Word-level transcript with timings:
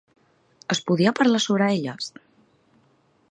Es 0.75 0.81
podia 0.87 1.13
parlar 1.19 1.43
sobre 1.45 1.67
elles? 1.75 2.09